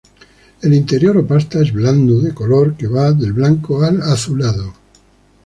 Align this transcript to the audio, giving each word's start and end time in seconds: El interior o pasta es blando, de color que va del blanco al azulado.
El 0.63 0.73
interior 0.73 1.15
o 1.17 1.27
pasta 1.31 1.59
es 1.61 1.69
blando, 1.71 2.15
de 2.21 2.33
color 2.39 2.73
que 2.81 2.87
va 2.95 3.05
del 3.11 3.33
blanco 3.33 3.83
al 3.83 4.01
azulado. 4.01 4.67